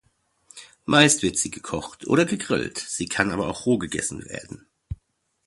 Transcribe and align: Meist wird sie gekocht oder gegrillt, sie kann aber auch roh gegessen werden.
Meist 0.85 1.21
wird 1.21 1.37
sie 1.37 1.51
gekocht 1.51 2.07
oder 2.07 2.25
gegrillt, 2.25 2.79
sie 2.79 3.05
kann 3.07 3.29
aber 3.29 3.47
auch 3.47 3.67
roh 3.67 3.77
gegessen 3.77 4.25
werden. 4.25 4.65